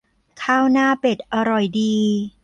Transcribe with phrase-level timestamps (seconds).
[0.43, 1.93] ข้าวหน้าเป็ดอร่อยดี